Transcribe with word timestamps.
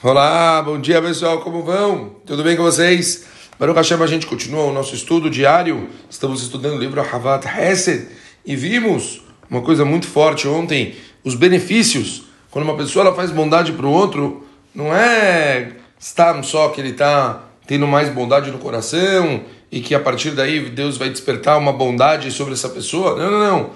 Olá, 0.00 0.62
bom 0.62 0.80
dia 0.80 1.02
pessoal, 1.02 1.40
como 1.40 1.64
vão? 1.64 2.12
Tudo 2.24 2.44
bem 2.44 2.56
com 2.56 2.62
vocês? 2.62 3.26
Baruch 3.58 3.76
Hashem, 3.76 4.00
a 4.00 4.06
gente 4.06 4.28
continua 4.28 4.62
o 4.62 4.72
nosso 4.72 4.94
estudo 4.94 5.28
diário. 5.28 5.88
Estamos 6.08 6.40
estudando 6.40 6.76
o 6.76 6.78
livro 6.78 7.00
Havat 7.00 7.44
Hesed 7.44 8.06
e 8.46 8.54
vimos 8.54 9.20
uma 9.50 9.60
coisa 9.60 9.84
muito 9.84 10.06
forte 10.06 10.46
ontem: 10.46 10.94
os 11.24 11.34
benefícios. 11.34 12.22
Quando 12.48 12.66
uma 12.66 12.76
pessoa 12.76 13.06
ela 13.06 13.16
faz 13.16 13.32
bondade 13.32 13.72
para 13.72 13.86
o 13.86 13.90
outro, 13.90 14.46
não 14.72 14.94
é 14.94 15.72
estar 15.98 16.40
só 16.44 16.68
que 16.68 16.80
ele 16.80 16.90
está 16.90 17.42
tendo 17.66 17.88
mais 17.88 18.08
bondade 18.08 18.52
no 18.52 18.58
coração 18.58 19.42
e 19.68 19.80
que 19.80 19.96
a 19.96 20.00
partir 20.00 20.30
daí 20.30 20.60
Deus 20.70 20.96
vai 20.96 21.10
despertar 21.10 21.58
uma 21.58 21.72
bondade 21.72 22.30
sobre 22.30 22.54
essa 22.54 22.68
pessoa. 22.68 23.16
Não, 23.16 23.32
não, 23.32 23.40
não. 23.40 23.70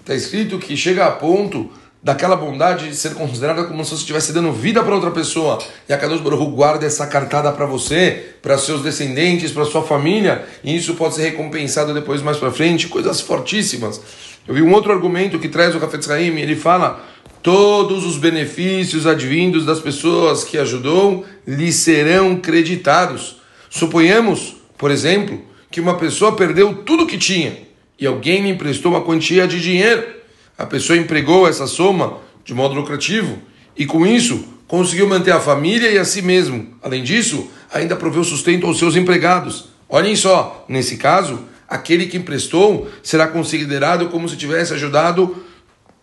Está 0.00 0.14
escrito 0.14 0.58
que 0.58 0.74
chega 0.74 1.04
a 1.04 1.10
ponto 1.10 1.70
daquela 2.06 2.36
bondade 2.36 2.88
de 2.88 2.94
ser 2.94 3.14
considerada 3.14 3.64
como 3.64 3.84
se 3.84 3.90
você 3.90 3.96
estivesse 3.96 4.32
dando 4.32 4.52
vida 4.52 4.80
para 4.80 4.94
outra 4.94 5.10
pessoa. 5.10 5.58
E 5.88 5.92
a 5.92 5.98
Kadosh 5.98 6.20
Baruch 6.20 6.52
guarda 6.52 6.86
essa 6.86 7.04
cartada 7.04 7.50
para 7.50 7.66
você, 7.66 8.26
para 8.40 8.56
seus 8.56 8.80
descendentes, 8.80 9.50
para 9.50 9.64
sua 9.64 9.82
família, 9.82 10.46
e 10.62 10.76
isso 10.76 10.94
pode 10.94 11.16
ser 11.16 11.22
recompensado 11.22 11.92
depois 11.92 12.22
mais 12.22 12.36
para 12.36 12.52
frente, 12.52 12.86
coisas 12.86 13.20
fortíssimas. 13.20 14.00
Eu 14.46 14.54
vi 14.54 14.62
um 14.62 14.72
outro 14.72 14.92
argumento 14.92 15.36
que 15.40 15.48
traz 15.48 15.74
o 15.74 15.80
Café 15.80 15.98
Haim, 16.14 16.38
ele 16.38 16.54
fala: 16.54 17.04
todos 17.42 18.06
os 18.06 18.16
benefícios 18.16 19.04
advindos 19.04 19.66
das 19.66 19.80
pessoas 19.80 20.44
que 20.44 20.56
ajudou 20.58 21.26
lhe 21.44 21.72
serão 21.72 22.36
creditados. 22.36 23.38
Suponhamos, 23.68 24.54
por 24.78 24.92
exemplo, 24.92 25.42
que 25.72 25.80
uma 25.80 25.96
pessoa 25.96 26.36
perdeu 26.36 26.72
tudo 26.72 27.04
que 27.04 27.18
tinha 27.18 27.66
e 27.98 28.06
alguém 28.06 28.42
lhe 28.42 28.50
emprestou 28.50 28.92
uma 28.92 29.02
quantia 29.02 29.48
de 29.48 29.60
dinheiro 29.60 30.14
a 30.58 30.64
pessoa 30.64 30.98
empregou 30.98 31.46
essa 31.46 31.66
soma 31.66 32.18
de 32.44 32.54
modo 32.54 32.74
lucrativo 32.74 33.38
e 33.76 33.84
com 33.84 34.06
isso 34.06 34.44
conseguiu 34.66 35.06
manter 35.06 35.32
a 35.32 35.40
família 35.40 35.90
e 35.90 35.98
a 35.98 36.04
si 36.04 36.22
mesmo. 36.22 36.74
Além 36.82 37.02
disso, 37.02 37.50
ainda 37.72 37.94
proveu 37.94 38.24
sustento 38.24 38.66
aos 38.66 38.78
seus 38.78 38.96
empregados. 38.96 39.68
Olhem 39.88 40.16
só, 40.16 40.64
nesse 40.68 40.96
caso, 40.96 41.40
aquele 41.68 42.06
que 42.06 42.16
emprestou 42.16 42.88
será 43.02 43.26
considerado 43.26 44.08
como 44.08 44.28
se 44.28 44.36
tivesse 44.36 44.72
ajudado 44.72 45.44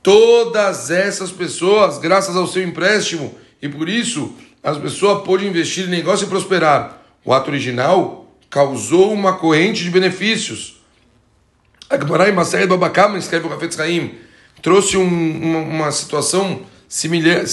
todas 0.02 0.92
essas 0.92 1.32
pessoas 1.32 1.98
graças 1.98 2.36
ao 2.36 2.46
seu 2.46 2.62
empréstimo 2.62 3.34
e 3.62 3.70
por 3.70 3.88
isso 3.90 4.34
as 4.62 4.78
pessoas 4.78 5.24
pôde 5.24 5.48
investir 5.48 5.86
em 5.86 5.90
negócio 5.90 6.26
e 6.26 6.30
prosperar. 6.30 7.02
O 7.26 7.34
ato 7.34 7.50
original 7.50 8.28
causou 8.50 9.12
uma 9.12 9.34
corrente 9.34 9.84
de 9.84 9.90
benefícios. 9.90 10.82
Agmarai 11.90 12.32
Maseret 12.32 12.68
Babakama 12.68 13.18
escreve 13.18 13.48
o 13.48 13.50
Rafetz 13.50 13.80
Haim 13.80 14.16
trouxe 14.64 14.98
um, 14.98 15.04
uma, 15.04 15.60
uma, 15.60 15.92
situação 15.92 16.62
semelhante, 16.88 17.50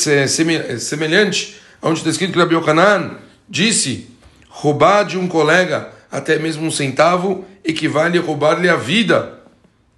onde 1.83 1.99
está 1.99 2.09
escrito 2.09 2.33
que 2.33 2.39
Rabi 2.39 2.55
Yohanan 2.55 3.19
disse: 3.49 4.09
roubar 4.49 5.05
de 5.05 5.19
um 5.19 5.27
colega 5.27 5.93
até 6.11 6.39
mesmo 6.39 6.67
um 6.67 6.71
centavo 6.71 7.45
equivale 7.65 8.17
a 8.17 8.23
roubar-lhe 8.23 8.69
a 8.69 8.77
vida, 8.77 9.41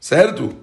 certo? 0.00 0.56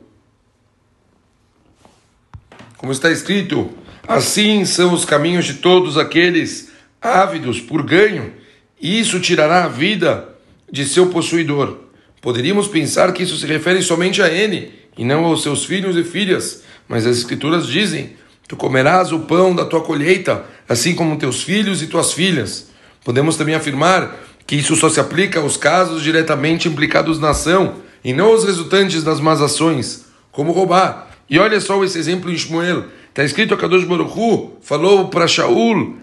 Como 2.78 2.92
está 2.92 3.12
escrito, 3.12 3.70
assim 4.08 4.66
são 4.66 4.94
os 4.94 5.06
caminhos 5.06 5.46
de 5.46 5.56
todos 5.56 5.98
aqueles 5.98 6.72
ávidos 7.00 7.62
por 7.62 7.84
ganho, 7.84 8.34
e 8.82 9.00
isso 9.00 9.20
tirará 9.20 9.66
a 9.66 9.68
vida 9.68 10.30
de 10.72 10.86
seu 10.86 11.10
possuidor. 11.10 11.78
Poderíamos 12.22 12.68
pensar 12.68 13.14
que 13.14 13.24
isso 13.24 13.38
se 13.38 13.46
refere 13.46 13.84
somente 13.84 14.22
a 14.22 14.30
ele 14.30 14.79
e 15.00 15.06
não 15.06 15.24
aos 15.24 15.42
seus 15.42 15.64
filhos 15.64 15.96
e 15.96 16.04
filhas, 16.04 16.62
mas 16.86 17.08
as 17.08 17.18
Escrituras 17.20 17.66
dizem: 17.66 18.18
Tu 18.46 18.58
comerás 18.58 19.14
o 19.14 19.20
pão 19.22 19.56
da 19.56 19.64
tua 19.64 19.80
colheita, 19.80 20.44
assim 20.68 20.94
como 20.94 21.18
teus 21.18 21.42
filhos 21.42 21.82
e 21.82 21.88
tuas 21.88 22.12
filhas. 22.12 22.70
Podemos 23.06 23.38
também 23.38 23.56
afirmar 23.56 24.20
que 24.46 24.58
isso 24.58 24.76
só 24.76 24.90
se 24.90 25.00
aplica 25.00 25.40
aos 25.40 25.56
casos 25.56 26.04
diretamente 26.04 26.68
implicados 26.68 27.18
na 27.18 27.30
ação 27.30 27.76
e 28.04 28.12
não 28.12 28.26
aos 28.26 28.44
resultantes 28.44 29.02
das 29.02 29.22
más 29.22 29.42
ações, 29.42 30.04
como 30.34 30.52
roubar. 30.52 31.10
E 31.30 31.40
olha 31.40 31.62
só 31.62 31.82
esse 31.82 31.98
exemplo 31.98 32.30
em 32.30 32.36
Shmuel. 32.36 32.84
Está 33.08 33.24
escrito 33.24 33.54
a 33.54 33.58
Kadosh 33.58 33.86
Baruch 33.86 34.52
falou 34.62 35.08
para 35.08 35.28
Shaul, 35.30 35.96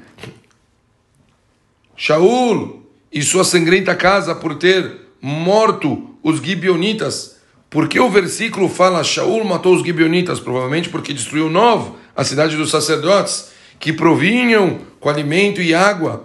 Shaul 1.95 2.83
e 3.13 3.23
sua 3.23 3.45
sangrenta 3.45 3.95
casa 3.95 4.35
por 4.35 4.55
ter 4.55 5.03
morto 5.21 6.17
os 6.23 6.41
gibionitas. 6.41 7.36
Por 7.69 7.89
que 7.89 7.99
o 7.99 8.09
versículo 8.09 8.69
fala 8.69 9.03
Shaul 9.03 9.45
matou 9.45 9.75
os 9.75 9.85
gibionitas? 9.85 10.39
Provavelmente 10.41 10.89
porque 10.89 11.13
destruiu 11.13 11.51
Novo, 11.51 11.97
a 12.15 12.25
cidade 12.25 12.57
dos 12.57 12.71
sacerdotes, 12.71 13.49
que 13.79 13.93
provinham 13.93 14.81
com 15.01 15.09
alimento 15.09 15.61
e 15.61 15.75
água. 15.75 16.25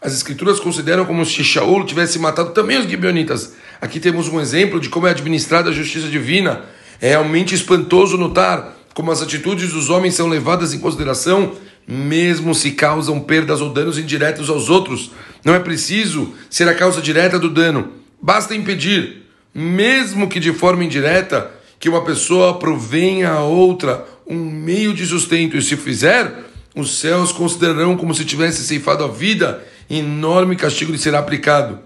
As 0.00 0.14
escrituras 0.14 0.58
consideram 0.58 1.04
como 1.04 1.24
se 1.26 1.44
Shaul 1.44 1.84
tivesse 1.84 2.18
matado 2.18 2.50
também 2.50 2.78
os 2.78 2.88
gibionitas. 2.88 3.54
Aqui 3.80 4.00
temos 4.00 4.28
um 4.28 4.40
exemplo 4.40 4.80
de 4.80 4.88
como 4.88 5.06
é 5.06 5.10
administrada 5.10 5.70
a 5.70 5.72
justiça 5.72 6.08
divina. 6.08 6.64
É 7.00 7.10
realmente 7.10 7.54
espantoso 7.54 8.16
notar 8.16 8.76
como 8.94 9.12
as 9.12 9.22
atitudes 9.22 9.72
dos 9.72 9.90
homens 9.90 10.14
são 10.14 10.26
levadas 10.26 10.74
em 10.74 10.80
consideração, 10.80 11.52
mesmo 11.86 12.54
se 12.54 12.72
causam 12.72 13.20
perdas 13.20 13.60
ou 13.60 13.70
danos 13.70 13.98
indiretos 13.98 14.50
aos 14.50 14.68
outros. 14.68 15.12
Não 15.44 15.54
é 15.54 15.60
preciso 15.60 16.34
ser 16.50 16.68
a 16.68 16.74
causa 16.74 17.00
direta 17.00 17.38
do 17.38 17.48
dano 17.48 17.98
Basta 18.20 18.52
impedir, 18.52 19.27
mesmo 19.58 20.28
que 20.28 20.38
de 20.38 20.52
forma 20.52 20.84
indireta, 20.84 21.50
que 21.80 21.88
uma 21.88 22.04
pessoa 22.04 22.60
provenha 22.60 23.30
a 23.30 23.42
outra 23.42 24.06
um 24.24 24.36
meio 24.36 24.94
de 24.94 25.04
sustento, 25.04 25.56
e 25.56 25.62
se 25.62 25.76
fizer, 25.76 26.32
os 26.76 27.00
céus 27.00 27.32
considerarão 27.32 27.96
como 27.96 28.14
se 28.14 28.24
tivesse 28.24 28.62
ceifado 28.62 29.02
a 29.02 29.08
vida, 29.08 29.66
e 29.90 29.98
enorme 29.98 30.54
castigo 30.54 30.92
lhe 30.92 30.98
será 30.98 31.18
aplicado. 31.18 31.80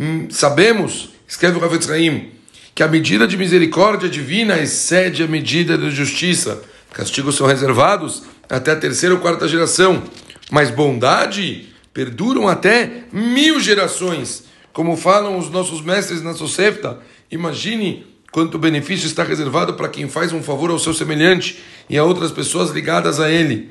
Hum, 0.00 0.26
sabemos, 0.30 1.10
escreve 1.28 1.58
o 1.58 1.60
Rav 1.60 1.78
Tzraim, 1.78 2.30
que 2.74 2.82
a 2.82 2.88
medida 2.88 3.26
de 3.26 3.36
misericórdia 3.36 4.08
divina 4.08 4.58
excede 4.58 5.22
a 5.22 5.28
medida 5.28 5.78
de 5.78 5.90
justiça. 5.90 6.60
Castigos 6.92 7.36
são 7.36 7.46
reservados 7.46 8.24
até 8.50 8.72
a 8.72 8.76
terceira 8.76 9.14
ou 9.14 9.20
quarta 9.20 9.46
geração, 9.46 10.02
mas 10.50 10.70
bondade 10.70 11.68
perduram 11.94 12.48
até 12.48 13.04
mil 13.12 13.60
gerações 13.60 14.44
como 14.76 14.94
falam 14.94 15.38
os 15.38 15.48
nossos 15.48 15.80
mestres 15.80 16.20
na 16.20 16.34
Sosefta, 16.34 16.98
imagine 17.30 18.04
quanto 18.30 18.58
benefício 18.58 19.06
está 19.06 19.24
reservado 19.24 19.72
para 19.72 19.88
quem 19.88 20.06
faz 20.06 20.34
um 20.34 20.42
favor 20.42 20.70
ao 20.70 20.78
seu 20.78 20.92
semelhante 20.92 21.62
e 21.88 21.96
a 21.96 22.04
outras 22.04 22.30
pessoas 22.30 22.72
ligadas 22.72 23.18
a 23.18 23.30
ele. 23.30 23.70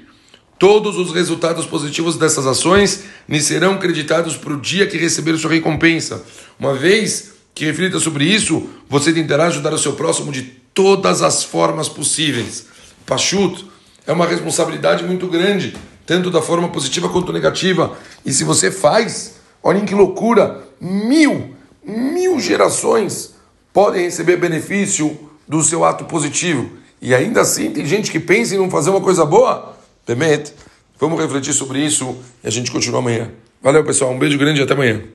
Todos 0.58 0.98
os 0.98 1.14
resultados 1.14 1.68
positivos 1.68 2.18
dessas 2.18 2.48
ações 2.48 3.04
lhe 3.30 3.40
serão 3.40 3.78
creditados 3.78 4.36
para 4.36 4.54
o 4.54 4.60
dia 4.60 4.88
que 4.88 4.98
receber 4.98 5.38
sua 5.38 5.52
recompensa. 5.52 6.26
Uma 6.60 6.74
vez 6.74 7.34
que 7.54 7.66
reflita 7.66 8.00
sobre 8.00 8.26
isso, 8.26 8.68
você 8.90 9.14
tentará 9.14 9.46
ajudar 9.46 9.76
o 9.76 9.78
seu 9.78 9.94
próximo 9.94 10.32
de 10.32 10.42
todas 10.74 11.22
as 11.22 11.44
formas 11.44 11.88
possíveis. 11.88 12.66
Pachut 13.06 13.64
é 14.08 14.12
uma 14.12 14.26
responsabilidade 14.26 15.04
muito 15.04 15.28
grande, 15.28 15.78
tanto 16.04 16.32
da 16.32 16.42
forma 16.42 16.70
positiva 16.70 17.10
quanto 17.10 17.32
negativa. 17.32 17.96
E 18.26 18.34
se 18.34 18.44
você 18.44 18.72
faz, 18.72 19.35
olhem 19.66 19.86
que 19.86 19.96
loucura! 19.96 20.64
mil, 20.80 21.56
mil 21.84 22.40
gerações 22.40 23.34
podem 23.74 24.04
receber 24.04 24.38
benefício 24.38 25.18
do 25.48 25.64
seu 25.64 25.84
ato 25.84 26.06
positivo. 26.06 26.70
E 27.02 27.14
ainda 27.14 27.42
assim 27.42 27.72
tem 27.72 27.86
gente 27.86 28.12
que 28.12 28.20
pensa 28.20 28.56
em 28.56 28.58
não 28.58 28.70
fazer 28.70 28.90
uma 28.90 29.02
coisa 29.02 29.26
boa. 29.26 29.76
Demet, 30.08 30.54
vamos 31.00 31.20
refletir 31.20 31.54
sobre 31.54 31.80
isso 31.80 32.16
e 32.44 32.48
a 32.48 32.52
gente 32.52 32.72
continua 32.72 33.00
amanhã. 33.00 33.32
Valeu, 33.62 33.84
pessoal. 33.84 34.12
Um 34.12 34.20
beijo 34.20 34.38
grande 34.38 34.62
e 34.62 34.64
até 34.64 34.74
amanhã. 34.74 35.02